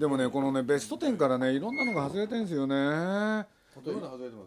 [0.00, 3.46] でもねこのねベスト10からねいろんなのが外れてるんですよね。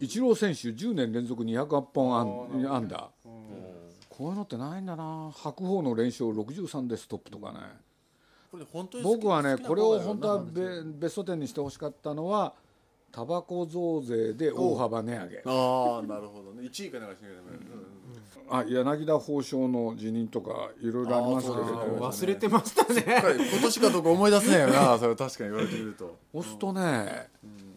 [0.00, 3.28] イチロー選手10年連続208本アンアンダー。
[4.08, 5.30] こういうのってないんだな。
[5.32, 7.60] 白鵬の連勝63でストップとかね。
[9.04, 12.52] 僕はねこれを本当はベベスト10にしてほしかったのは
[13.12, 15.42] タバコ増税で大幅値上げ。
[15.46, 16.66] ああなるほどね。
[16.68, 17.34] 1位かなんかしなきゃ
[18.50, 23.04] あ柳田法相の辞任とかいろいろありますけれど忘れてましたね。
[23.50, 26.18] 今年かどうか思い出せないよな それ確かに言われてみると。
[26.32, 27.30] 押すとね、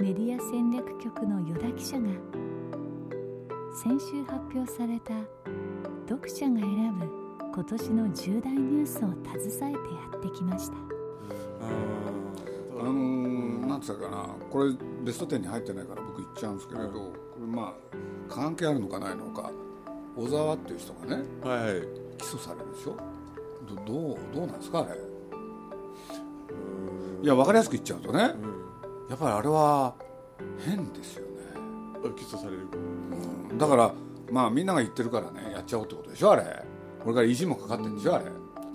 [0.00, 2.08] メディア戦略局の依田記者が
[3.72, 5.14] 先週発表された
[6.08, 7.06] 読者が選ぶ
[7.54, 10.74] 今年の重大ニュースを携えてやってきました。
[12.80, 14.72] あのー、なんつったかなこれ
[15.04, 17.74] ベスト10に入ってないから僕言っちゃうんですけれど、これまあ
[18.28, 19.52] 関係あるのかないのか
[20.16, 22.10] 小沢っていう人がねはいはい。
[22.20, 23.19] 起訴されるでしょ
[23.68, 24.98] どどうどうなんですかあれ。
[27.22, 29.94] いや分かりやすく言っちゃうとね、やっぱりあれは
[30.64, 31.30] 変ですよね、
[32.16, 32.66] 起訴される。
[33.50, 33.58] うん。
[33.58, 33.92] だから
[34.30, 36.42] まあみんなが言ってるからねやっちゃおうってことでしょあれ。
[37.02, 38.24] これから意地もかかってるんでしょあれ。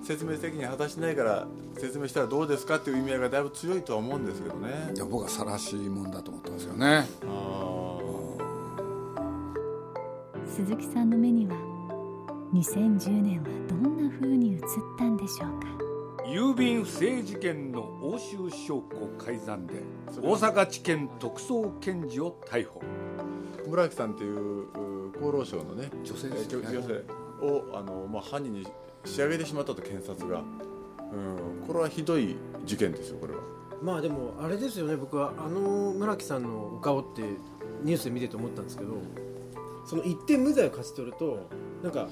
[0.04, 1.48] 説明責任果たしてないから
[1.78, 4.92] 説明したらどうですかっていう意味合いがだいぶ強いとは思うんですけどね。
[4.94, 7.08] いや僕は晒しもんだと思ってますよね。
[10.48, 11.75] 鈴木さんの目には
[12.56, 14.62] 2010年はどんな風に映っ
[14.98, 15.68] たんでしょうか？
[16.26, 19.84] 郵便不正事件の押収証拠改ざんで
[20.22, 22.82] 大阪地検特捜検事を逮捕。
[23.68, 27.04] 村木さんっていうう厚労省のね女性えー女性
[27.46, 28.66] をあの、まあ、犯人に
[29.04, 33.42] 仕上げてしまったと検察が、うん、これはひどい事件ですよこれは。
[33.82, 37.22] まあでもあれですよね僕はあの村木さんのお顔って
[37.84, 38.94] ニュースで見てて思ったんですけど
[39.86, 41.50] その一点無罪を勝ち取ると
[41.84, 42.08] なんか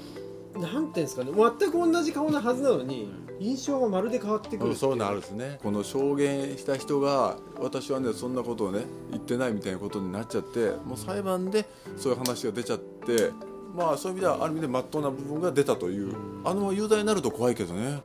[0.56, 1.32] なんていうんですかね。
[1.32, 5.60] 全く同じ顔なはずなのに印象がまるで変わってくるっていそういうのあるんですね。
[5.64, 11.66] この証言した人が私はねそんなことをね言ってないみたいなことになっちゃってもう裁判で
[11.98, 13.32] そういう話が出ちゃって
[13.76, 16.14] まあそういう意味ではある意味で真っ当な部分が出たという。
[16.46, 18.04] あの有罪になると怖いけどね。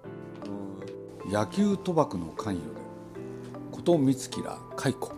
[1.27, 2.81] 野球賭博の関与で
[3.73, 5.13] 琴光吉ら解雇。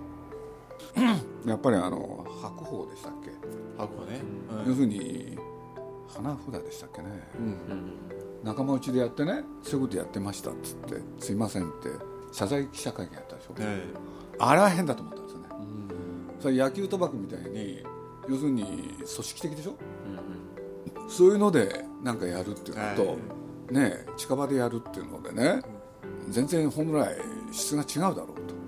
[1.47, 3.31] やっぱりあの白鵬でしたっけ、
[3.79, 4.21] 白鵬ね、
[4.67, 5.39] 要するに
[6.15, 7.09] 花札でしたっけね、
[7.39, 7.93] うん
[8.43, 11.91] 仲間内でやってねそういうことやってましたっつってすいませんって
[12.33, 13.85] 謝罪記者会見やったでしょ、え
[14.39, 15.47] あれは変だと思ったんですよね、
[16.41, 17.85] それ野球賭博みたいに
[18.29, 19.75] 要するに組織的でしょ、
[21.07, 23.17] そういうのでなんかやるっていうのと、は
[23.71, 25.61] ね近場でやるっていうのでね
[26.31, 27.17] 全然本来
[27.53, 28.61] 質が違うだろうと。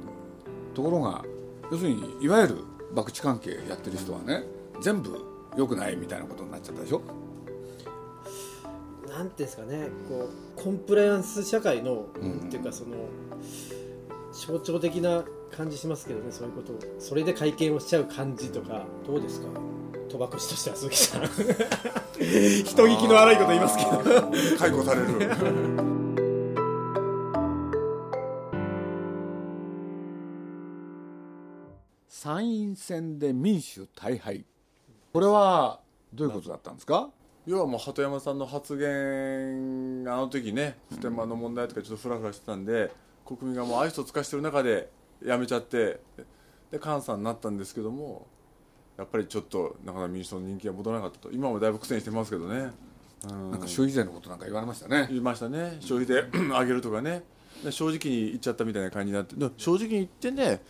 [0.75, 1.25] ところが
[1.71, 2.57] 要するにいわゆる
[2.95, 4.43] 博打関係やってる人はね
[4.81, 7.03] 全部良くないみたいなことになっちゃったでしょ？
[9.09, 12.33] なんていうんですかねこうコンプライアンス社会の、うん。
[12.47, 12.91] っていうかその
[14.33, 16.79] 象徴的な感じしますけどねそういうことを。
[16.99, 19.49] それで会見をしちゃう感じとかどうですか？
[20.09, 21.23] 賭博師としては鈴木さん。
[22.17, 24.59] 人聞きの悪いこと言いますけど。
[24.59, 25.07] 解雇される。
[32.09, 34.45] 参院選で民主大敗
[35.13, 35.81] これは
[36.15, 37.11] どういうことだったんですか？
[37.47, 42.93] 要はもう鳩山さんの発言があの時ね普天間の問題とかちょっとフラフラしてたんで、
[43.27, 44.91] 国民がもう愛想つかしてる中で
[45.25, 46.01] やめちゃって
[46.71, 48.27] で菅さんになったんですけども
[48.97, 51.31] やっぱりちょっとなかなか民主党の人気が戻らなかったと。
[51.33, 52.71] 今もだいぶ苦戦してますけどね、
[53.29, 53.51] うん。
[53.51, 55.07] なんか消費税のことなんか言われましたね。
[55.09, 55.79] 言いましたね。
[55.81, 57.23] 消費税 上げるとかね。
[57.65, 60.63] で正直に言っちゃったみたいな感じになってで正直に言ってね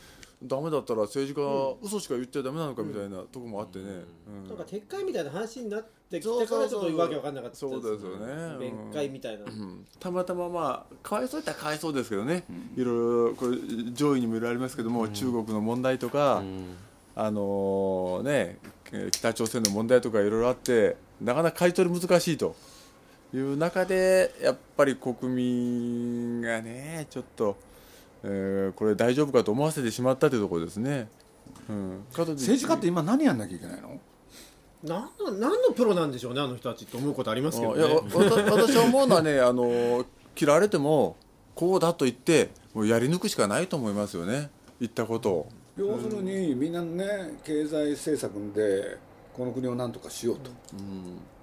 [0.44, 3.84] ダメだったら政治家は嘘しか言っちゃダメなのかみたいなとこもあってね、
[4.26, 4.48] うん。
[4.48, 8.58] なんか撤回みたいな話になってきてからちょっとわけわかんなかったそうですよね。
[8.58, 9.86] 弁解みたいな、うん。
[9.98, 12.44] たまたままあかわいそうやったらかわいそうですけどね、
[12.76, 13.56] いろいろこれ
[13.92, 16.42] 上位にもいろいろありますけども、中国の問題とか、
[17.14, 18.58] あのーね
[18.92, 22.54] えー北朝鮮の問題とかいろいろあってなかなか買い取り難しいと。
[23.34, 27.56] いう中でやっぱり国民がねちょっと、
[28.24, 31.08] えーこれ大丈夫かと思わせてしまったというところですね。
[31.68, 34.00] うん、政治家って今何やんなきゃいけないの？
[34.84, 37.80] なんの何のプロなんでしょうねあの人たちって思うことありますけどね。
[37.80, 40.04] いや私は思うのはねあの
[40.34, 41.16] 切られても
[41.54, 44.50] こうだと言ってもうやり抜くしかないと思いますよね。
[44.80, 45.48] 言ったことを。
[45.76, 47.06] 要するにみんなね
[47.44, 48.98] 経済政策で
[49.32, 50.50] この国を何とかしようと、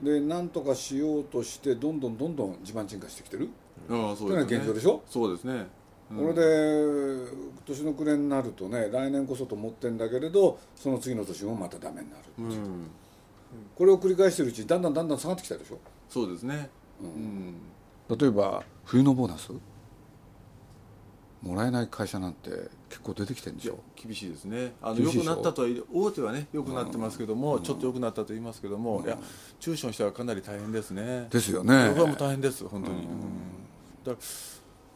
[0.04, 3.50] で何とかしようとしてどんどんどんどん地盤沈下してきてる、
[3.90, 5.02] ああそというのが現状でしょ？
[5.10, 5.68] そうですね
[6.10, 7.28] これで
[7.66, 12.42] 年の暮れになるとね来年こそと思ってんだけれどその次の年もまたダメになる、う。
[12.42, 12.88] ん。
[13.76, 15.78] これを繰り返してるうちにだんだんだんだん下がってきたでしょ？
[16.10, 16.70] そうですね。
[17.02, 17.56] うん。
[18.18, 19.52] 例えば冬のボーナス？
[21.42, 22.50] もらえない会社なんて
[22.90, 23.80] 結構出てきてるんでしょ？
[23.96, 24.74] 厳しいですね。
[24.82, 29.18] あの良くなったとは大手はね良くなってますけども、ちょっと良くなったと言いますけども、いや
[29.60, 31.28] 中小の人はかなり大変ですね。
[31.30, 31.94] ですよね。
[32.18, 33.04] 大変です本当に、うん。
[33.06, 33.14] だか
[34.06, 34.20] らうん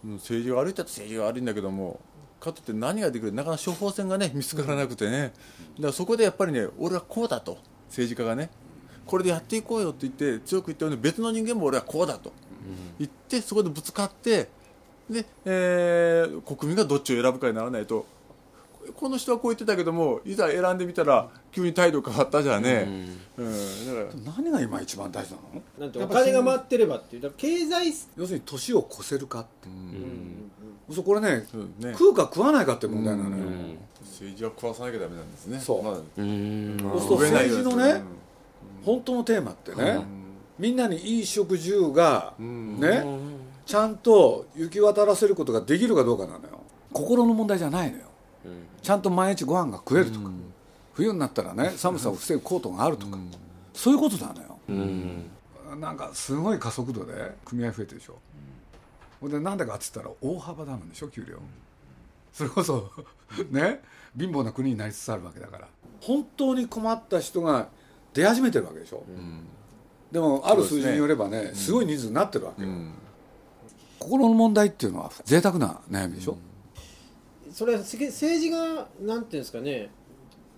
[0.03, 1.99] 政治が悪いって政治が悪いんだけども
[2.39, 5.33] かといって何ができるなかなか処方箋がね見つからなくてね、
[5.75, 7.57] だからそこでやっぱりね俺はこうだと
[7.87, 8.49] 政治家がね。
[9.05, 12.31] これでやっていこうよって言って強く言ったように別の人間も俺はこうだと
[12.97, 14.49] 言ってそこでぶつかって
[15.09, 18.05] で、えー国民がどっちを選ぶかにならないと
[18.95, 22.87] この人はこう言ってたけどもいざ選んでみたら急に態度変わったじゃね、
[23.37, 23.47] うん。
[23.87, 24.33] だから。
[24.37, 25.61] 何が今一番大事なの？
[25.79, 27.21] なんてお金が回ってればっていう。
[27.21, 30.51] だから経済要するに年を越せるかって、うん。
[30.93, 31.93] そうこれね、うんね。
[31.93, 33.43] 食うか食わないかって問題なのよ、
[34.01, 35.59] 政治は食わさなきゃダメなんですね。
[35.59, 35.83] そう。
[35.83, 36.77] まあうん。
[36.79, 38.01] そうすると政治のね
[38.85, 40.03] 本当のテーマってね、
[40.59, 42.79] みんなにいい食住が、ん。
[42.79, 43.05] ね、
[43.65, 46.59] ちゃんと行き渡らせることができるかどうかなのよ。
[46.91, 48.03] 心の問題じゃないのよ、
[48.81, 50.29] ちゃんと毎日ご飯が食えるとか、
[50.93, 53.17] 冬になったらね寒さを防ぐコートがあるとか、
[53.73, 55.29] そういうことなのよ、うん。
[55.79, 58.19] なんかすごい加速度で組合増えてるでしょ、
[59.21, 61.39] ほんでなんでかっつったら大幅ダウンでしょ給料、
[62.31, 62.91] それこそ
[63.49, 63.81] ね
[64.17, 65.67] 貧乏な国になりつつあるわけだから。
[66.01, 67.69] 本当に困った人が
[68.13, 69.05] 出始めてるわけでしょ、
[70.11, 72.69] でもある数字によればねすごい人数になってるわけよ、
[73.99, 76.37] 心の問題っていうのは贅沢な悩みでしょ、
[77.53, 79.89] それはせ政治がなんていうんですかね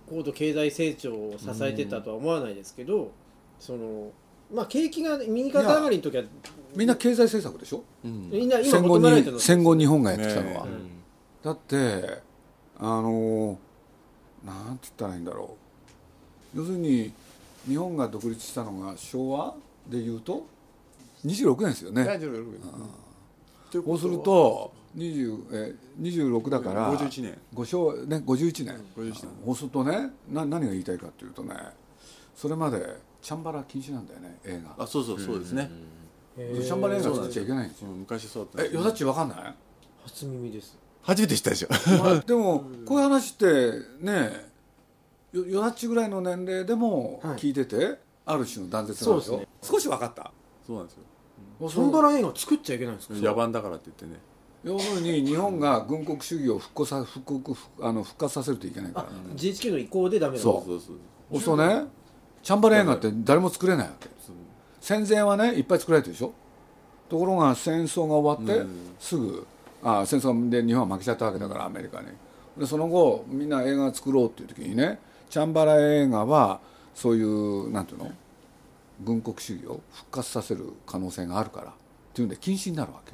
[0.08, 3.12] 高度経済成長を支えてたとは思わないですけど、
[3.60, 4.10] その
[4.52, 6.24] まあ景気が右肩上がりの時は
[6.74, 7.82] みんな経済政策でしょ？
[8.02, 10.72] みんな今戦後求められてるのに戦後日本がやってきたのは、ね
[11.42, 12.22] だって
[12.78, 13.58] あの
[14.44, 15.56] なんて言ったらいいんだろ
[16.54, 16.58] う。
[16.58, 17.12] 要するに
[17.68, 19.54] 日本が独立したのが昭和？
[19.88, 20.46] でいうと
[21.24, 22.04] 26年ですよね。
[22.04, 22.32] 大丈夫
[23.70, 27.38] ということはそうすると20え26だから51年。
[27.54, 28.76] 5昭ね51年。
[28.96, 29.14] 51年。
[29.44, 31.54] そうするとねな何が言いたいかっていうとね
[32.34, 34.84] それまでチャンバラ禁止なんだよね映画。
[34.84, 35.70] あそうそうそうですね、
[36.36, 37.88] チャンバラ映画作っちゃいけないんですよ。
[37.90, 39.54] うん昔そうだったえよだっちわかんない？
[40.04, 40.76] 初耳です。
[41.02, 41.68] 初めて知ったでしょ。
[42.26, 44.46] でもこういう話ってね
[45.32, 47.36] よよだっちぐらいの年齢でもはい。
[47.36, 50.32] 聞いてて、ある種の断絶なんですよそうで少し分かった。
[50.66, 51.68] そうなんですよ。
[51.70, 53.14] サンバラ映画作っちゃいけないんですか？
[53.14, 54.20] 野蛮だからって言ってね
[54.66, 60.68] 要するに日本が軍国主義を復興さ復刻復あの復活させるといけないから、GHQ の意向でダメなんそう。
[60.68, 60.96] そうそう
[61.30, 61.38] そう。
[61.38, 61.84] するとね。
[62.42, 64.08] チャンバラ映画って誰も作れないわけ。
[64.80, 66.32] 戦前はねいっぱい作られてるでしょ。
[67.08, 68.94] ところが戦争が終わって、うん。
[68.98, 69.46] すぐ
[69.84, 72.08] あ戦争で日本は負けちゃったわけだからアメリカに。
[72.58, 74.98] でその後みんな映画作ろうっていう時にね
[75.30, 76.58] チャンバラ映画は
[76.92, 78.10] そういうなんていうの？
[79.04, 81.68] 軍国主義を復活させる可能性があるから。
[81.68, 81.72] っ
[82.14, 83.12] ていうんで禁止になるわけ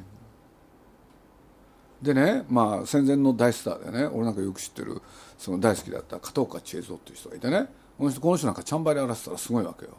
[2.03, 5.01] でねまあ戦前の大スターでね俺なんかよく知ってる
[5.39, 7.67] その大好きだった片岡千恵蔵っていう人がいてね
[7.97, 9.93] この人この人なんかチャンバラやらせたらすごいわけよ、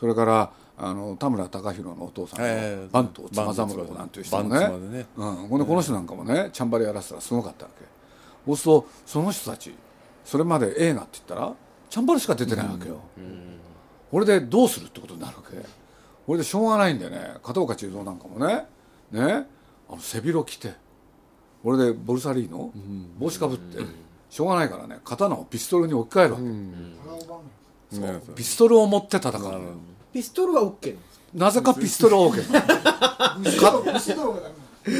[0.00, 2.88] それからあの田村貴弘のお父さんのええ。
[2.90, 4.68] 番頭妻三郎なんていう人もね。
[4.98, 5.06] ね。
[5.16, 7.84] うん、この人なんかもねチャンバラやらせたらすごかったわけ。
[8.46, 9.74] そうするとその人たち
[10.24, 11.54] それまで映画って言ったら
[11.90, 13.00] チャンバラしか出てないわけよ、
[14.10, 15.56] これでどうするってことになるわけ。
[16.26, 18.66] これでしょうがないんでね片岡千恵蔵なんかもね
[19.12, 19.46] ね
[19.88, 20.74] あの背広着て
[21.66, 22.70] これでボルサリーノ
[23.18, 23.80] 帽子かぶって
[24.30, 26.38] しょうがないからね刀をピストルに置き換えるわ
[27.90, 28.20] け、ね。
[28.36, 29.32] ピストルを持って戦う。
[29.42, 29.60] のよ
[30.12, 30.90] ピストルは OK なんですか
[31.34, 32.40] なぜかピストルは OK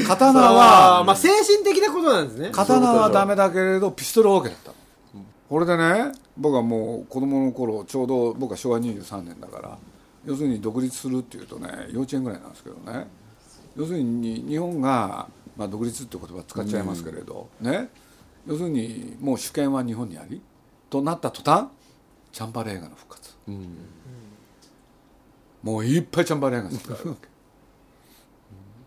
[0.08, 2.50] 刀はまあ精神的なことなんですね。
[2.50, 4.70] 刀はダメだけれどピストルは OK だった。
[4.70, 4.74] の
[5.48, 9.78] これでね僕はもう子供の頃ちょうど僕は昭和23年だから
[10.24, 13.06] 要するに独立するっていうとね幼稚園ぐらいなんですけどね。
[13.76, 17.88] 要するに日本が、まあ、独立って言葉使っちゃいますけれど、ね。
[18.46, 20.40] 要するにもう主権は日本にあり
[20.88, 21.68] となった途端
[22.32, 23.34] チャンバレ映画の復活、
[25.62, 27.16] もういっぱいチャンバレ映画作られるわ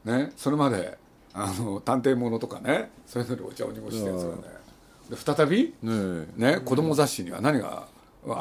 [0.05, 0.11] け。
[0.11, 0.31] ね。
[0.37, 0.97] それまで
[1.33, 4.43] あの探偵ものとかねそういうのでお茶を濁してるんですよね
[5.09, 5.91] で再びね
[6.37, 6.55] え。
[6.55, 7.87] ね、子供雑誌には何が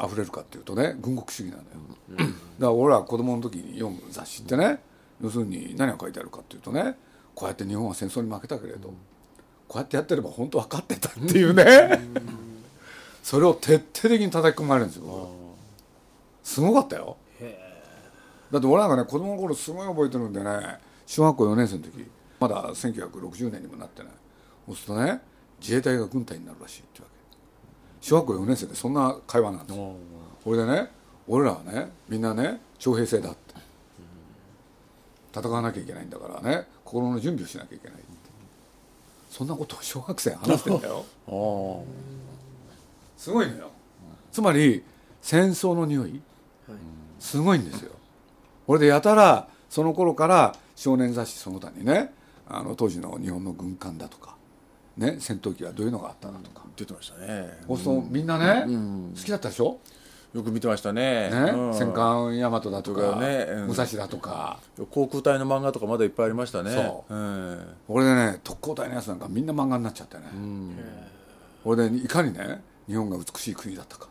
[0.05, 1.79] 溢れるかっていうとね軍国主義なんだよ、
[2.17, 4.79] だから俺ら子供の時に読む雑誌ってね
[5.21, 6.95] 要するに何が書いてあるかっていうとね
[7.39, 8.93] こうやって日本は戦争に負けたけれど、こ
[9.75, 11.63] うやってやってれば本当分かってたっていうね。
[13.23, 15.05] それを徹底的に叩き込まれるんですよ。
[15.05, 15.29] 僕
[16.43, 17.15] すごかったよ。
[18.51, 20.49] だって俺なんかね子供の頃すごい覚えてるんでね
[21.05, 22.05] 小学校4年生の時
[22.41, 24.11] まだ1960年にもなってない。
[24.65, 25.21] そうするとね
[25.61, 27.13] 自衛隊が軍隊になるらしいってわけ。
[28.05, 29.95] 小学校4年生でそんな会話なんですよ。
[30.43, 30.89] これでね
[31.25, 33.39] 俺らはねみんなね徴兵制だって。
[35.31, 37.97] 戦わなきゃいけないんだからね心の準備をしなきゃいけない
[39.29, 41.05] そんなことを小学生話してんだよ。
[43.15, 43.69] すごいのよ。
[44.31, 44.83] つまり
[45.21, 46.19] 戦争の匂い。
[47.19, 47.91] すごいんですよ。
[48.65, 52.11] これでやたらその頃から少年雑誌その他にね
[52.47, 54.35] あの当時の日本の軍艦だとか、
[54.97, 57.59] ね、戦闘機はどういうのがあっただとか、出てましたね。
[57.67, 59.13] そうするとみんなね、ん。
[59.15, 59.77] 好きだったでしょ、
[60.33, 61.29] よく見てましたね。
[61.29, 61.51] ね？
[61.55, 61.73] うん。
[61.73, 63.47] 戦艦大和だとかね。
[63.49, 63.67] うん。
[63.67, 64.59] 武蔵だとか。
[64.91, 66.71] 航空隊の漫画とかまだいっぱいありましたね。
[66.71, 67.15] そう。
[67.15, 67.75] うん。
[67.87, 70.23] これでね特攻隊のやつなんかみんな漫画になっちゃってね、
[71.63, 74.07] これでいかにね日本が美しい国だったか、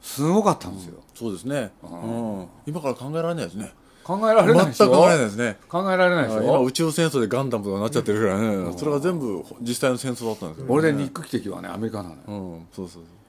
[0.00, 1.70] すごかったんですよ、そうですね。
[1.82, 2.46] うん。
[2.66, 3.72] 今から考えられないですね。
[4.02, 4.86] 考えられないでしょ？
[4.86, 5.58] 全く考えられないですね。
[5.68, 6.64] 考えられない今ょ？
[6.64, 8.72] 宇宙戦争でガンダムとかなっちゃってるからね。
[8.78, 10.66] それが全部実際の戦争だったんですよ。
[10.70, 12.20] 俺で憎き敵はねアメリカなのよ。
[12.26, 12.66] うん。
[12.72, 13.19] そうそうそう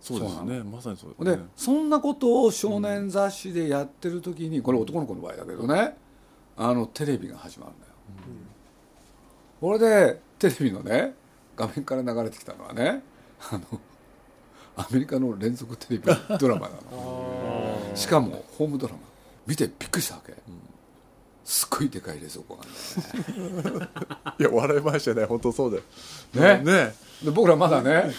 [0.00, 0.42] そうです。
[0.44, 1.40] ねまさにそうでです。
[1.40, 5.96] ねそんなことを少年雑誌でやってる時にこれ男の子の場合だけどね
[6.56, 7.92] あのテレビが始まるんだよ、
[9.60, 11.14] これでテレビのね
[11.56, 13.02] 画面から流れてきたのはね
[13.50, 13.80] あの
[14.76, 16.04] アメリカの連続テレビ
[16.38, 17.76] ドラマなの。
[17.94, 19.00] しかもホームドラマ。
[19.46, 20.34] 見てびっくりしたわけ、
[21.50, 23.88] すっごいでかい冷蔵庫がね。
[24.38, 25.82] いや笑いましたね本当そうだよ。
[26.58, 26.62] ね？
[26.62, 26.94] ね？
[27.24, 28.12] で僕らまだね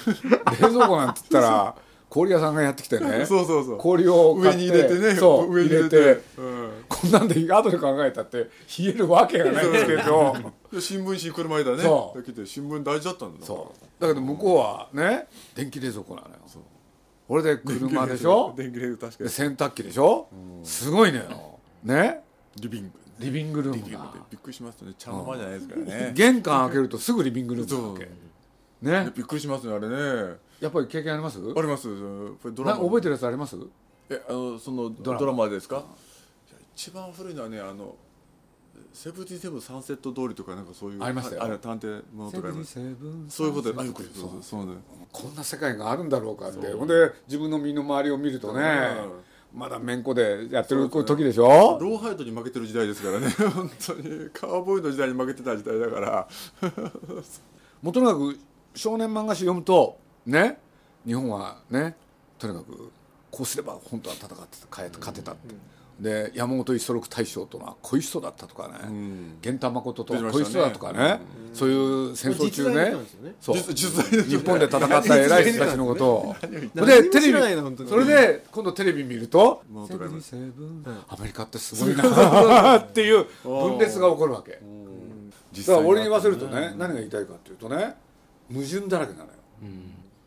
[0.60, 1.76] 冷蔵庫なんて言ったら
[2.10, 3.78] 氷屋さんがやってきてねそうそうそう。
[3.78, 6.24] 氷を上に入れてねそう上に入れて。
[6.38, 6.70] うん。
[6.90, 10.36] こんなんで後で考えたって冷えるわけがないんですけど
[10.74, 12.24] で新聞紙車間ねそう。
[12.24, 14.02] 来て新聞大事だったんだそう。
[14.02, 16.34] だけど向こうはね電気冷蔵庫なのよ。
[17.28, 18.56] これで車でしょ？
[18.58, 20.28] 電気冷蔵確かでに洗濯機でしょ？
[20.64, 21.60] すごいのよ。
[21.84, 22.22] ね？
[22.60, 24.14] リビングリビングルームが。
[24.30, 24.94] びっくりしますね。
[24.98, 26.12] 茶の間じゃないですからね。
[26.16, 28.10] 玄関開けるとすぐリビングルームなわけ。
[29.06, 29.12] ね。
[29.16, 30.38] びっくりしますねあれね。
[30.60, 31.40] やっぱり経験あります？
[31.40, 31.88] あります。
[32.54, 32.78] ドラマ。
[32.78, 33.58] な覚えてるやつあります？
[34.10, 35.48] えあのそのドラマ。
[35.50, 35.84] ですか？
[36.76, 37.96] 一番古いのはねあの
[38.94, 41.44] セブンティセブンサンセット通りとかなんかそういうありましたよ。
[41.44, 42.74] あれ探偵ものとかあります。
[42.74, 43.76] セブンセブンそういうことで
[45.12, 46.68] こんな世界があるんだろうかって。
[46.74, 48.62] ほんで自分の身の回りを見るとね
[49.54, 51.80] まだめんこでやってる時でしょ？
[51.82, 53.30] ローハイドに負けてる時代ですからね。
[53.50, 54.30] 本当に。
[54.32, 56.28] カーボーイの時代に負けてた時代だから。
[57.82, 58.38] もうとにかく
[58.76, 60.60] 少年漫画誌読むとね？
[61.06, 61.96] 日本はね？
[62.38, 62.92] とにかく
[63.32, 65.56] こうすれば本当は戦ってた勝て勝てたって、
[66.00, 69.38] で山本五十六大将とのはこういう人だったとかね、ん。
[69.42, 71.20] 源太誠とはこういう人だとかね、
[71.54, 73.36] そういう戦争中実在ねね。
[73.42, 73.58] そう。
[73.58, 76.36] 日本で戦った偉い人たちのことを。
[76.74, 77.88] 何でテレビ。
[77.88, 79.62] それで今度テレビ見ると
[81.10, 82.78] アメリカってすごいな。
[82.80, 84.52] っていう分裂が起こるわけ。
[84.52, 87.96] だから俺に言わせるとね何が言いたいかっていうとね
[88.54, 89.30] 矛盾だらけなのよ、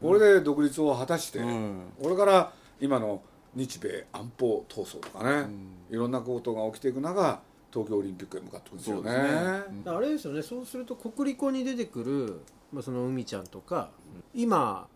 [0.03, 1.81] これで独立を果たして、ん。
[2.03, 3.23] これから今の
[3.55, 5.47] 日米安保闘争とかね、
[5.91, 7.41] いろんなことが起きていく中
[7.73, 9.03] 東京オリンピックへ向かっていくんですよね。
[9.03, 9.83] そうですね。
[9.87, 10.43] あれですよね。
[10.43, 12.41] そうすると国立に出てくる、
[12.73, 13.91] まあ、その海ちゃんとか
[14.35, 14.87] 今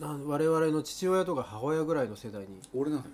[0.00, 2.60] なん我々の父親とか母親ぐらいの世代に。
[2.74, 3.08] 俺なのよ。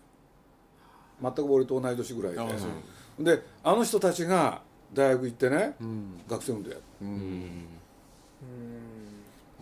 [1.22, 2.40] 全く俺と同い年ぐらいで。
[2.40, 2.66] あそ
[3.18, 3.24] う。
[3.24, 4.62] であの人たちが
[4.92, 6.20] 大学行ってね、ん。
[6.28, 6.82] 学生運動やる。
[7.02, 7.66] うん。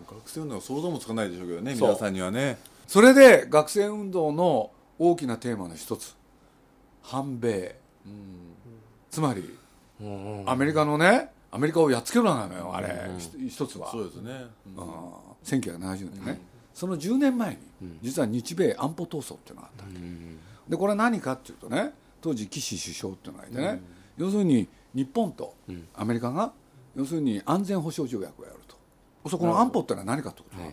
[0.09, 2.59] 学生の想像もつかないでしょうけどね皆さんにはね
[2.90, 6.16] それで学生運動の大きなテーマの一つ。
[7.02, 7.76] 反米。
[9.12, 9.56] つまり
[10.44, 13.92] アメリカのねアメリカをやっつけろなのよあれ、ひ一つは。
[13.92, 14.44] そうですね、
[14.76, 14.85] うん。
[15.44, 16.40] 1970年ね、
[16.75, 19.85] その10年前に実は日米安保闘争っていうのがあった。
[19.85, 19.99] わけ、
[20.68, 23.80] でこれは何かっていうとね当時岸首相っていうのがいてね、
[24.16, 25.54] 要するに日本と
[25.94, 26.52] アメリカが
[26.97, 29.30] 要するに安全保障条約をやると。
[29.30, 30.73] そこの安保ってのは何かってことなの、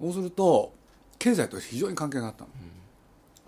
[0.00, 0.80] そうすると
[1.22, 2.50] 経済と非常に関係があったの、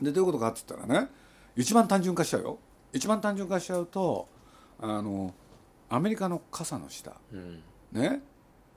[0.00, 1.08] でどういうことかって言ったらね
[1.56, 2.58] 一番単純化しちゃうよ。
[2.92, 4.28] 一番単純化しちゃうと
[4.80, 5.34] あの
[5.88, 7.10] アメリカの傘の下、
[7.90, 8.20] ね。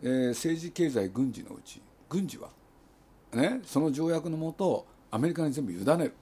[0.02, 1.80] えー政治経済軍事のうち。
[2.10, 2.50] 軍事は、
[3.34, 6.14] ね、その条約のもとアメリカに全部委ねる。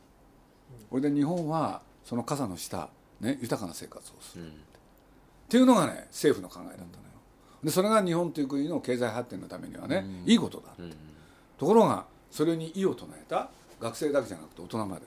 [0.90, 2.90] これで日本はその傘の下、
[3.22, 4.50] ね、豊かな生活をする、っ
[5.48, 7.10] ていうのがね政府の考えだったのよ。
[7.64, 10.96] でそれが日本という国の経済発展のためにはね、いいことだって、
[11.58, 15.02] ところがそれに異を唱えた学生だけじゃなくて大人まで、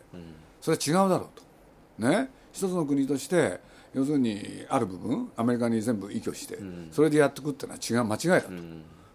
[0.60, 2.08] それは違うだろうと。
[2.08, 2.30] ね？
[2.52, 3.60] 一つの国として
[3.94, 6.58] 要するにある部分アメリカに全部依拠して、
[6.92, 8.50] それでやっていくっていうのは違う間違いだと、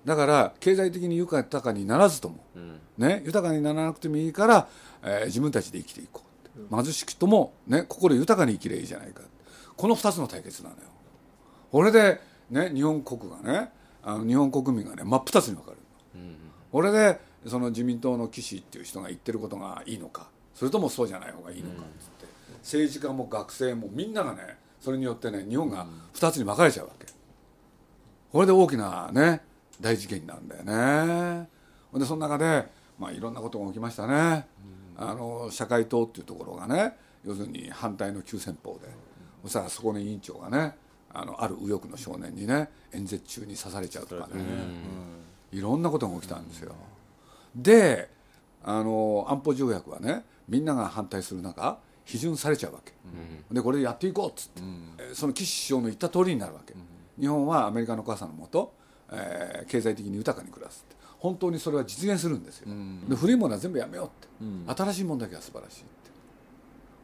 [0.05, 2.43] だから経済的に豊かにならずとも、
[2.97, 4.67] ね、豊かにならなくてもいいから、
[5.01, 6.23] えー自分たちで生きていこ
[6.71, 9.21] う貧しくとも、ね、心豊かに生きればいいじゃないか
[9.75, 10.81] この2つの対決なのよ。
[11.71, 12.19] これで、
[12.49, 13.71] ね、日本国がね
[14.03, 15.77] あの日本国民がね真っ二つに分かる、
[16.71, 20.27] これでその自民党の岸っていう人が言ってることがいいのか。
[20.53, 22.25] それともそうじゃない方がいいのかっつって、
[22.59, 27.07] 政治家も学生もみんながねそれによってね日本が2つに分かれちゃうわけ、
[28.31, 29.41] これで大きなね
[29.81, 31.47] 大事件になるんだよね。
[31.91, 32.67] ほんでその中で、
[32.99, 34.47] まあ、いろんなことが起きましたね、
[34.95, 38.87] あの社会党っていうところがね要するに反対の急先鋒で。
[39.43, 40.73] そしたらそこの委員長がね
[41.11, 44.41] あのある右翼の少年にね演説中に刺されちゃうとかね、
[45.51, 46.73] いろんなことが起きたんですよ、
[47.55, 48.09] で
[48.63, 52.93] あの安保条約はねみんなが反対する中批准されちゃうわけ、
[53.51, 54.61] でこれでやっていこうっつって、
[54.99, 56.73] えーその岸首相の言った通りになるわけ、
[57.19, 58.73] 日本はアメリカの傘のもと、
[59.11, 61.01] えー経済的に豊かに暮らすって。
[61.19, 62.67] 本当にそれは実現するんですよ、
[63.07, 64.09] で古いものは全部やめようっ
[64.67, 65.89] て、新しいものだけは素晴らしいって。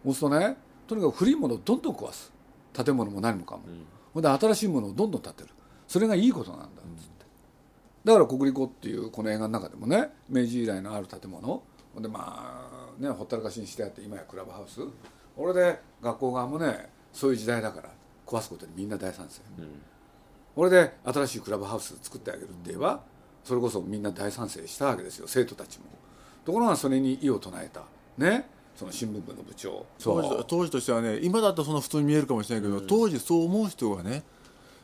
[0.03, 0.57] そうするとね
[0.87, 2.31] とにかく古いものをどんどん壊す。
[2.73, 3.63] 建物も何もかも、
[4.13, 5.49] ほんで新しいものをどんどん建てる。
[5.87, 7.18] それがいいことなんだっつって、
[8.09, 11.61] だから国立港っていうこの映画の中でもね明治以来のある建物。
[11.93, 12.67] ほんでま
[12.99, 14.81] あねほったらかしにしてあって今やクラブハウス。
[15.37, 17.89] これで学校側もねそういう時代だから
[18.25, 19.41] 壊すことにみんな大賛成、
[20.55, 23.01] これで新しいクラブハウス作ってあげるって言えば
[23.43, 25.27] それこそみんな大賛成したわけですよ。
[25.27, 25.85] 生徒たちも。
[26.45, 27.83] ところがそれに異を唱えた。
[28.17, 28.49] ね。
[28.75, 29.85] その新聞部の部長。
[29.99, 34.23] 当時当時としてはね今だったらそんな普通に見えるかもしれないけど、当時そう思う人がね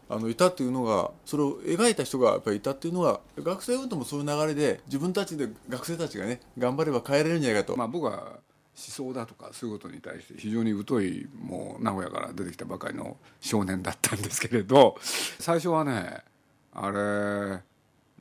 [0.08, 8.38] あのいたっていうのがそれを描いた人がやっぱりいたっていうのが学生運動もそういう流れで自分たちで学生たちがね頑張れば変えられるんじゃないかと、まあ、僕は思
[8.76, 14.98] 想だとかそういうことに対して非常に疎いもう名古屋から出てきたばかりの少年だったんですけれど
[15.40, 16.20] 最初はね
[16.74, 17.62] あれ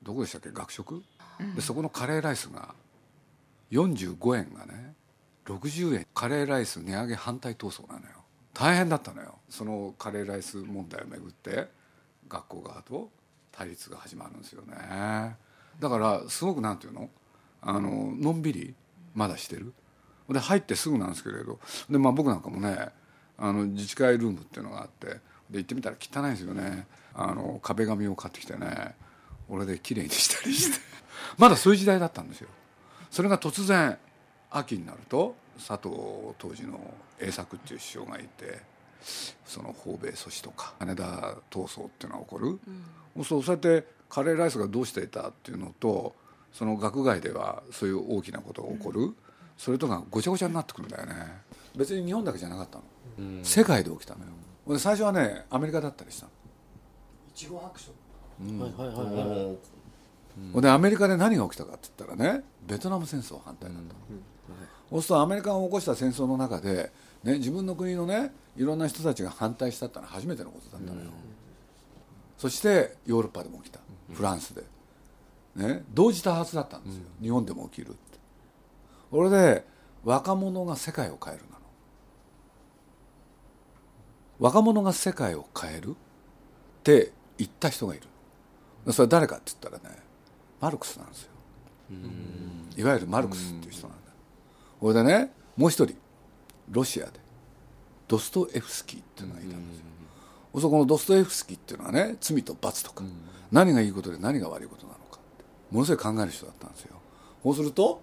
[0.02, 0.50] どこでしたっけ？
[0.52, 1.02] 学食？
[1.56, 2.74] でそこのカレーライスが
[3.72, 4.94] 45円がね
[5.44, 6.06] 60円。
[6.14, 8.23] カレーライス値上げ反対闘争なのよ
[8.54, 9.34] 大変だったのよ。
[9.50, 11.68] そのカレーライス問題をめぐって
[12.28, 13.10] 学校側と
[13.52, 15.36] 対立が始まるんですよね。
[15.80, 17.10] だからすごくなんていうの？
[17.60, 18.74] あののんびり
[19.14, 19.72] まだしてる。
[20.28, 21.58] で入ってすぐなんですけれど。
[21.90, 22.88] で、まあ、僕なんかもね
[23.36, 25.08] あの自治会ルームっていうのがあって
[25.50, 26.86] で行ってみたら汚いですよね。
[27.14, 28.94] あの壁紙を買ってきてね
[29.48, 30.78] 俺で綺麗にしたりして。
[31.38, 32.48] まだそういう時代だったんですよ。
[33.10, 33.98] それが突然
[34.56, 35.94] 秋になると佐藤
[36.38, 36.80] 当時の
[37.20, 38.60] 栄作っていう首相がいて
[39.44, 41.02] その訪米阻止とか羽田
[41.50, 42.58] 闘争っていうのが起こる、
[43.24, 46.14] そうそうやってカレーライスがどうしていたっていうのと
[46.52, 49.14] その学外ではそういう大きなことが起こる、
[49.58, 51.14] それとがごちゃごちゃになってくるんだよね。
[51.76, 54.26] 別に日本だけじゃなかったの、世界で起きたのよ。
[54.68, 56.32] で最初はねアメリカだったりしたの。
[57.28, 57.90] いちご白書。
[57.90, 59.56] はいはいはいはい
[60.52, 60.62] ほん。
[60.62, 63.94] でアメリカで何が起きたかって言ったらねベトナム戦争反対だった、
[64.90, 66.92] そうするとアメリカが起こした戦争の中で、
[67.22, 71.10] ね、自分の国のねいろんな人たちが反対したってのは初めてのことだったのよ、
[72.38, 73.80] そしてヨーロッパでも起きた。
[74.12, 74.64] フランスで、
[75.56, 77.98] ね、同時多発だったんですよ、日本でも起きるって。
[79.10, 79.64] これで
[80.04, 81.54] 若者が世界を変えるなの。
[84.38, 85.94] 若者が世界を変えるっ
[86.82, 88.92] て言った人がいる。
[88.92, 90.03] それは誰かって言ったらね
[90.64, 91.30] マルクスなんですよ。
[92.78, 94.12] いわゆるマルクスっていう人なんだ。
[94.80, 95.94] これでねもう一人
[96.70, 97.12] ロシアで
[98.08, 99.78] ドストエフスキーっていうのがいたんです
[100.54, 100.60] よ。
[100.62, 103.04] そこのドストエフスキーっていうのはね罪と罰とか、
[103.52, 106.96] 何がいいことで何が悪いことなのかってものすごい考える人だったんですよ。
[107.42, 108.00] そうすると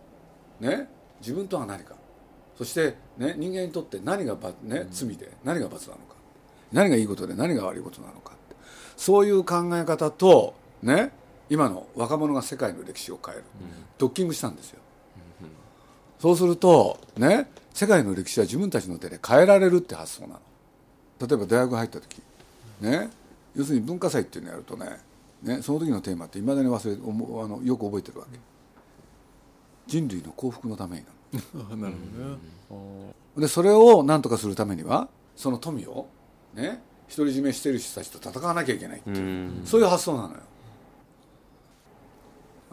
[0.60, 0.88] ね、
[1.19, 1.95] 自分とは何か。
[2.56, 6.15] そして、ね、人間にとって何がば、ね、罪で何が罰なのか。
[6.71, 8.34] 何がいいことで何が悪いことなのか
[8.95, 11.12] そういう考え方と、ね、
[11.51, 13.43] 今の若者が世界の歴史を変える、
[13.97, 14.79] ドッキングしたんですよ、
[16.17, 20.39] そうすると、ね、世界の歴史は自分たちの手で変えられるって発想なの。
[21.19, 22.21] 例えば大学入った時、
[22.79, 23.09] ね、
[23.53, 24.97] 要するに文化祭っていうのをやるとね
[25.43, 28.39] ねその時のテーマっていまだに忘れおもあのよく覚えてるわけ。
[29.87, 31.95] 人類の幸福のためになあ なる
[32.69, 33.13] ほどね。
[33.35, 36.07] のでそれを何とかするためにはその富を
[36.53, 36.81] ね
[37.13, 40.39] 独り占めしている人たちと戦わなきゃいけないっていう、そういう発想なのよ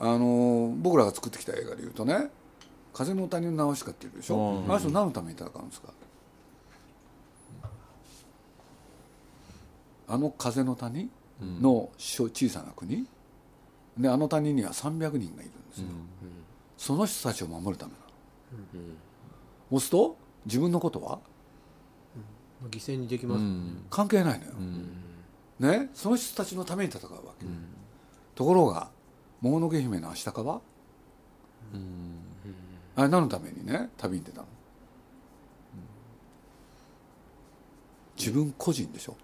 [0.00, 2.30] あの僕らが作ってきた映画でいうとね
[2.94, 4.64] 「風の谷のナウシカ」っていうでしょ、うん。
[4.64, 5.88] あの人何のために戦うんですか？
[10.08, 11.10] あの風の谷？
[11.40, 13.06] の小小さな国？
[13.98, 15.86] であの谷には300人がいるんですよ、
[16.76, 18.04] その人たちを守るためなの、
[19.70, 21.18] そうすると自分のことは？
[22.70, 23.44] 犠牲にできます、
[23.90, 24.52] 関係ないのよ、
[25.60, 27.46] ね、その人たちのために戦うわけ、
[28.34, 28.88] ところが
[29.40, 30.60] 「もののけ姫のアシタカは」
[32.96, 34.46] あれ何のためにね旅に出たの、
[38.18, 39.16] 自分個人でしょ、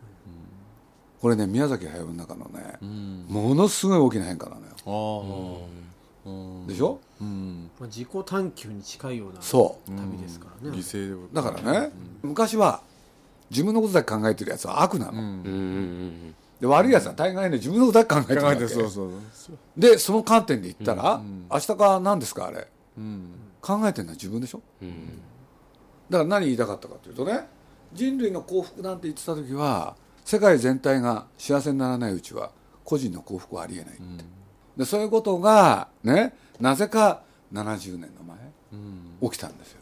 [1.21, 2.79] これね宮崎駿の中のね、
[3.29, 4.73] ものすごい大きな変化なのよ。
[4.87, 5.71] あ
[6.27, 6.29] あ
[6.69, 7.71] でしょ、うん。
[7.79, 9.91] まあ、自己探求に近いようなそう。
[9.91, 11.91] 旅ですからね、犠牲でだからね、
[12.23, 12.81] 昔は
[13.51, 18.67] 自分のことだけ考えてるやつは悪なの、うんで悪いやつは大概ね自分のことだけ考えてる考えわけ。
[18.67, 19.57] てそうそうそう。
[19.77, 22.69] でその観点で言ったら、うん明日か何ですかあれ。
[22.97, 23.31] うん。
[23.61, 24.61] 考えてるのは自分でしょ、
[26.11, 27.49] だから何言いたかったかというとね
[27.95, 32.51] 人類の幸福なんて言ってた時は世界全体が幸せにならないうちは
[32.85, 34.25] 個人の幸福はありえないって、
[34.77, 37.23] でそういうことがねなぜか
[37.55, 38.37] 70年の前、
[39.31, 39.79] 起きたんですよ、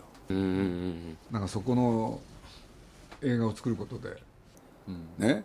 [1.33, 2.21] なんかそこの
[3.21, 4.23] 映画を作ることで、
[5.19, 5.43] ね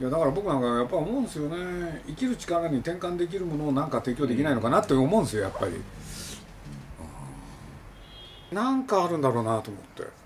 [0.00, 2.02] いやだから僕なんかやっぱ思うんですよね。
[2.06, 5.76] 生きる力に転換できるものをなんか提供できないのかなって思うんですよやっぱり、う
[8.60, 10.18] んかあるんだろうなと思って。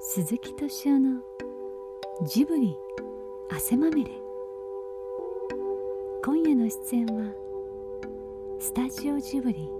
[0.00, 1.20] 鈴木敏夫の
[2.26, 2.76] ジブリ
[3.50, 4.19] 汗まみれ。
[6.22, 7.32] 今夜の出演は
[8.60, 9.70] スタジオジブリ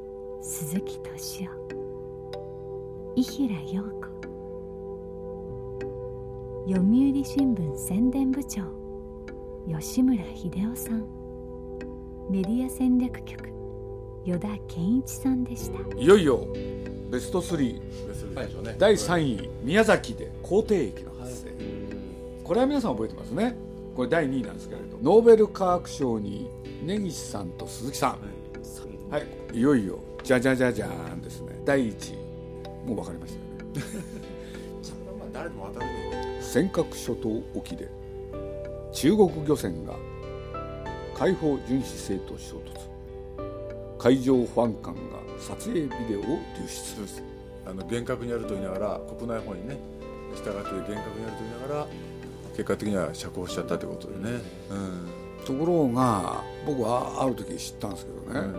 [0.42, 4.00] 鈴木敏夫伊平陽子
[6.66, 8.62] 読売新聞宣伝部長
[9.68, 11.04] 吉村秀夫さん
[12.30, 13.50] メディア戦略局
[14.24, 15.78] 依田健一さんでした。
[15.98, 16.46] いよいよ
[17.10, 21.50] ベスト3はい第3位宮崎で皇帝駅の発生。
[22.44, 23.56] これは皆さん覚えてますね
[23.94, 26.48] これ第2位なんですけれどノーベル科学賞に
[26.84, 28.18] 根岸さんと鈴木さん。
[29.10, 29.26] はい。
[29.56, 29.60] い。
[29.60, 31.60] よいよじゃじゃじゃじゃーんですね。
[31.64, 34.02] 第1位もう分かりましたよね。
[35.18, 36.38] まあ誰でも当たるね。
[36.40, 37.88] 尖閣諸島沖で
[38.92, 39.96] 中国漁船が
[41.14, 42.90] 海邦巡視船と衝突。
[43.98, 45.00] 海上保安官が
[45.38, 47.30] 撮影ビデオを流出。
[47.66, 49.76] あの厳格にやると言いながら国内法にね
[50.34, 51.86] 従って厳格にやると言いながら
[52.60, 54.40] 結果的には釈放しちゃったってことでね。
[54.70, 55.44] うん。
[55.46, 58.54] ところが僕はある時知ったんですけどね、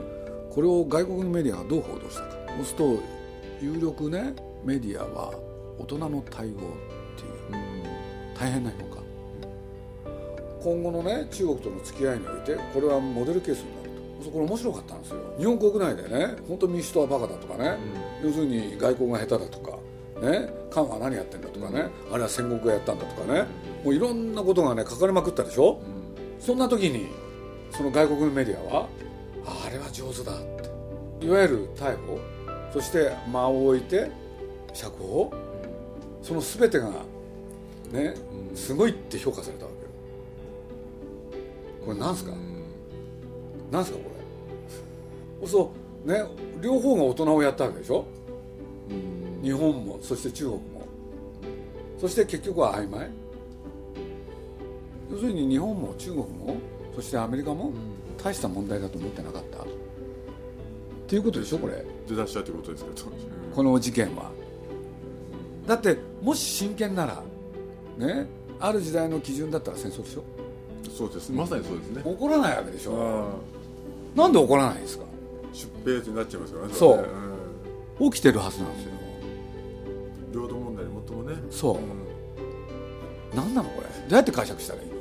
[0.50, 2.30] これを外国のメディアがどう報道したか。
[2.58, 3.00] そうすると
[3.62, 4.34] 有力ね
[4.66, 5.34] メディアは
[5.78, 6.62] 大人の対応っていう。
[8.40, 9.04] 大変な評価。
[10.64, 13.90] 今後のね中国との付き合いにおいてこれはモデルケースになる
[14.26, 14.32] と。
[14.32, 15.18] これ面白かったんですよ。
[15.38, 17.78] 日本国内でね本当民主党はバカだとかね、
[18.24, 19.78] 要するに外交が下手だとか
[20.22, 23.46] ね官は何やってんだとかね、あるいは戦国がやったんだとかね
[23.84, 25.82] もういろんなことがね書かれまくったでしょ、
[26.40, 27.08] そんな時に
[27.72, 28.88] その外国のメディアは
[29.46, 30.36] ああれは上手だっ
[31.20, 31.26] て。
[31.26, 32.20] いわゆる逮捕
[32.74, 34.10] そして間を置いて
[34.74, 35.34] 釈放。
[36.24, 36.90] その全てが
[37.92, 38.14] ね
[38.56, 39.90] すごいって評価されたわけよ。
[41.86, 42.32] これなんすか？
[43.72, 44.04] なんすかこ
[45.42, 45.48] れ？
[45.48, 45.72] そ
[46.06, 46.24] うね
[46.62, 48.06] 両方が大人をやったわけでしょ？
[49.42, 50.62] 日本もそして中国も。
[52.00, 53.10] そして結局は曖昧。
[55.12, 56.56] 要するに日本も中国も
[56.96, 57.72] そしてアメリカも
[58.24, 59.60] 大した問題だと思ってなかった。
[59.64, 59.66] っ
[61.08, 61.86] ていうことでしょこれ。
[62.08, 62.96] 出だしたってことですけど
[63.56, 64.32] この事件は。
[65.68, 67.22] だってもし真剣なら
[67.98, 68.26] ね
[68.60, 70.24] ある時代の基準だったら戦争でしょ。
[70.96, 72.04] そうですまさにそうですね。
[72.04, 73.36] 起こらないわけでしょ。
[74.16, 75.04] あなんで起こらないんですか？
[75.04, 75.08] あ
[75.54, 75.68] 出
[76.02, 76.98] 兵になっちゃいますからねそう。
[76.98, 77.14] れはね
[78.00, 78.91] 起きてるはずなんですよ
[81.52, 81.76] そう。
[81.76, 81.82] うん
[83.36, 83.88] 何なのこれ？
[83.88, 84.96] どうやって解釈したらいいの？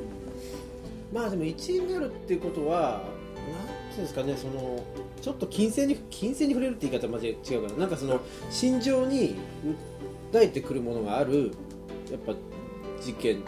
[1.13, 3.03] まあでも1位になるっていうことは
[3.51, 4.85] なんていうんですかねその
[5.21, 7.79] ちょっと金銭に金銭に触れるって言い方はまじ違うかな。
[7.81, 9.35] なんかその心情に
[10.33, 11.51] 訴えてくるものがある
[12.11, 12.35] やっぱ
[13.01, 13.43] 事件。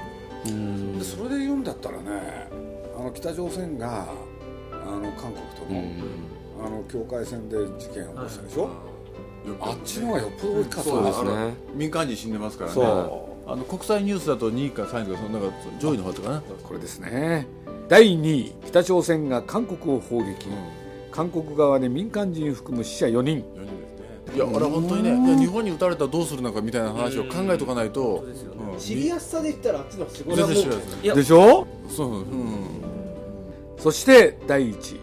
[0.45, 2.49] でそれで言うんだったらね
[2.99, 4.09] あの北朝鮮が
[4.73, 5.85] あの韓国との,、
[6.67, 8.71] あの境界線で事件を起こしたでしょ、よく
[9.61, 11.55] あっちの方がよっぽど大きかったそうですね。
[11.75, 12.75] 民間人死んでますからね。
[12.75, 17.47] そあの国際ニュースだと2位か3位とかそのなんか上位の方だったかなこれですね。
[17.89, 20.47] 第2位北朝鮮が韓国を砲撃、
[21.11, 23.23] 韓国側で民間人含む死者4人。
[23.23, 24.37] 4人ですね。
[24.37, 28.25] いやあれは本当にねいや日本に撃たれたらどうするのかみたいな話を考えとかないと。
[28.73, 28.81] うん。
[28.81, 30.37] シリアスさで言ったらあっちの方がすごい。
[30.37, 31.67] ですねいやでしょ？
[31.89, 32.09] そう。
[32.09, 32.25] うん。
[33.77, 35.01] そして第1位。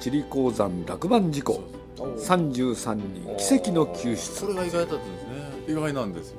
[0.00, 1.60] チリ鉱山落盤事故
[2.18, 3.36] 33人。
[3.36, 4.16] 奇跡の救出。
[4.16, 5.28] それが意外だったんですね。
[5.68, 6.38] 意外なんですよ。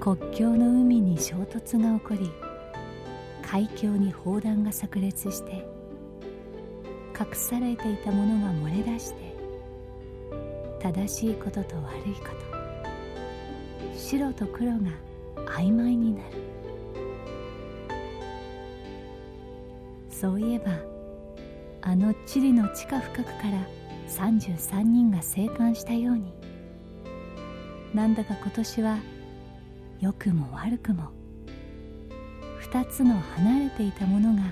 [0.00, 2.30] 国境の海に衝突が起こり
[3.42, 5.66] 海峡に砲弾が炸裂して
[7.18, 9.34] 隠されていたものが漏れ出して
[10.80, 14.78] 正しいことと悪いこと白と黒が
[15.58, 16.36] 曖昧になる。
[20.08, 20.72] そういえば
[21.82, 23.79] あのチリの地下深くから
[24.10, 26.32] 33人が生還したように。
[27.94, 28.98] なんだか今年は
[30.00, 31.10] 良くも悪くも
[32.58, 34.42] 二つの離れていたものが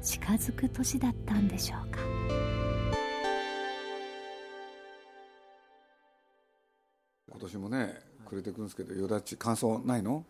[0.00, 2.00] 近づく年だったんでしょうか。
[7.30, 10.24] 今年もねくれてくんですけどよだち感想ないの？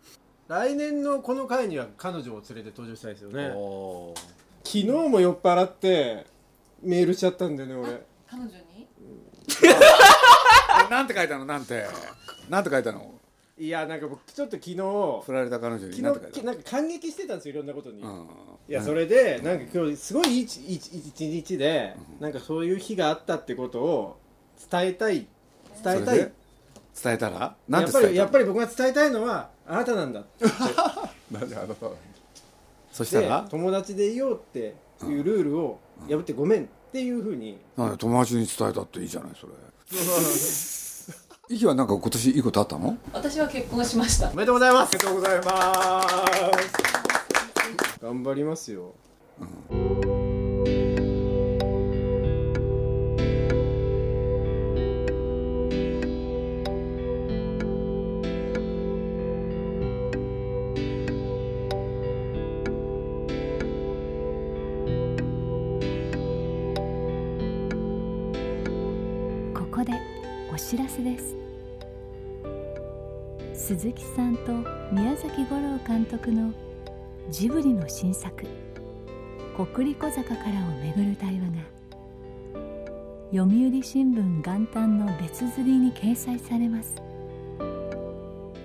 [0.48, 3.52] 来年のこの回には彼女を連れて登場したいですよね。
[4.64, 6.26] 昨日も酔っ払って
[6.82, 8.88] メールしちゃったんだよね俺彼女に？
[10.90, 11.44] なんて書いたの？
[11.44, 11.84] なんて？
[12.48, 13.14] なんて書いたの？
[13.58, 14.76] いやなんか僕ちょっと昨日
[15.26, 18.26] 振られた彼女になんて書いた昨日なんか感激してたんですよいろんなことに、の
[18.66, 24.18] いやそれでなんか今日すごいいい一一一日でなんかそういう日があったってことを
[24.70, 25.26] 伝えたい
[25.84, 26.32] 伝えたい。
[27.02, 27.54] 伝えたら？
[27.68, 30.44] やっぱりりやっぱり僕が伝えたいのはあなたなんだって。
[31.30, 31.74] なんであので
[32.90, 33.46] そしたら？
[33.50, 37.56] 友達でいようっていうルールを破ってごめんっていうふうに。
[37.96, 39.52] 友達に伝えたっていいじゃないそれ。
[41.48, 42.98] イキはなんか今年いいことあったの？
[43.14, 44.30] 私は結婚しました。
[44.30, 44.90] おめでとうございます。
[44.90, 46.02] おめでとうございま
[47.98, 48.02] す。
[48.02, 48.92] 頑張りますよ。
[49.70, 50.21] こ
[70.70, 71.36] 知らせです。
[73.52, 74.52] 鈴木さんと
[74.92, 76.52] 宮崎五郎監督の
[77.30, 78.46] ジブリの新作
[79.74, 81.62] 「国立小坂から」をめぐる対話が
[83.32, 86.96] 読売新聞元旦の別釣りに掲載されます。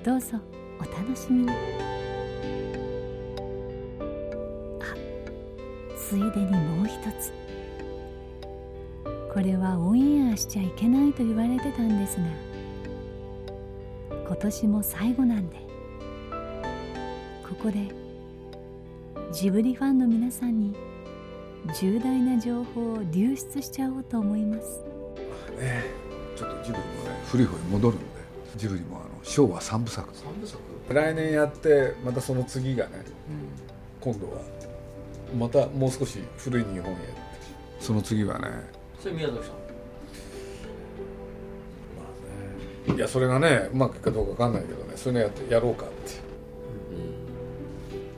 [0.04, 0.38] どうぞ
[0.80, 1.50] お楽しみに。
[4.80, 4.96] あ
[5.98, 7.47] ついでにもう一つ。
[9.38, 12.24] これはオンエアしちゃいけないと言われてたんですが
[14.26, 15.58] 今年も最後なんで。
[17.48, 17.88] ここで
[19.32, 20.76] ジブリファンの皆さんに
[21.80, 24.84] 重大な情報を流出しちゃおうと思います。
[26.36, 28.06] ちょっとジブリもね古い方に戻るんで
[28.56, 30.10] ジブリもあの昭和三部作。
[30.16, 30.60] 三部作？
[30.90, 33.04] 来年やってまたその次がね、
[34.02, 34.42] 今度は
[35.38, 36.98] またもう少し古い日本へ
[37.80, 39.58] その次はねそれ宮崎さん。
[42.96, 44.94] いやそれがねうまくいくかどうかわかんないけどね。
[44.96, 45.96] そういうのやってやろうかって。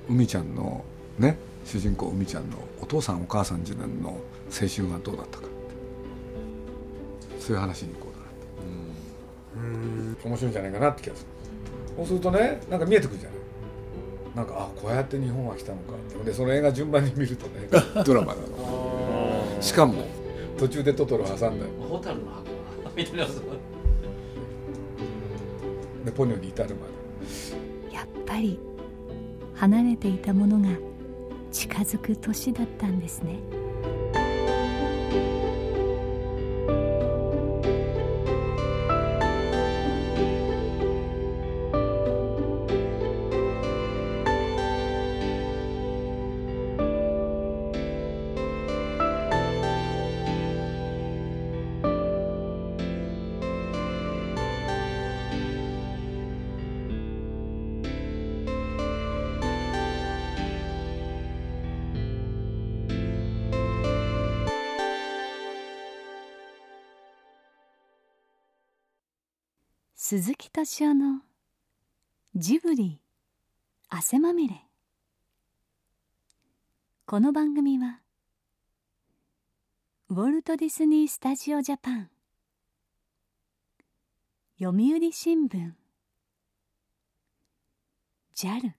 [0.08, 0.86] 海ちゃんの
[1.18, 5.56] ね主人公海ちゃんのお父さんお母さん時代の青春はどうだったかって。
[7.42, 10.28] そういう話に行こうだなって。
[10.28, 11.28] 面白いんじゃないかなって気がする。
[11.98, 13.40] そうするとねなんか見えてくるじゃない。
[14.36, 16.24] なんかあこうやって日本は来たのかって。
[16.24, 17.68] でその映画順番に見るとね
[18.06, 19.58] ドラマなの。
[19.60, 20.06] しかも
[20.60, 21.72] 途中でトトロ挟んだよ。
[21.90, 22.44] ホタルの箱
[22.96, 23.26] みたいな
[26.06, 26.88] でポニョに至るま
[27.90, 27.96] で。
[27.96, 28.60] やっぱり
[29.56, 30.68] 離れていたものが
[31.52, 33.40] 近づく年だったんですね
[70.12, 71.22] 鈴木敏夫の
[72.34, 73.00] ジブリ
[73.90, 74.56] 汗まみれ。
[77.06, 78.00] この番組は
[80.10, 82.10] ウォルト・ディズニー・スタジオ・ジャパン
[84.60, 85.74] 読売新聞
[88.36, 88.72] JAL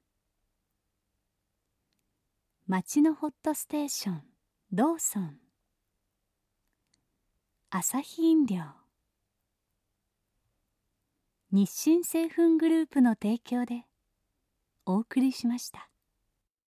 [2.67, 4.23] 町のホットステーション
[4.73, 5.39] ローソン
[7.71, 8.80] アサヒ飲料。
[11.53, 13.85] 日清製粉グループの提供で
[14.87, 15.90] お送りしました。